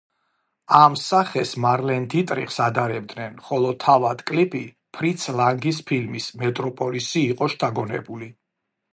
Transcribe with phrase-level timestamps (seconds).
[0.75, 4.61] ამ სახეს მარლენ დიტრიხს ადარებდნენ, ხოლო თავად კლიპი
[4.99, 8.31] ფრიც ლანგის ფილმით „მეტროპოლისი“ იყო შთაგონებული.